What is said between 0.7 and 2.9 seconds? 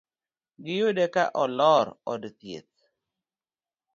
yudo ka olor od thieth